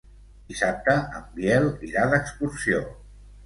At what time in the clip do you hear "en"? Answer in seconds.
1.21-1.29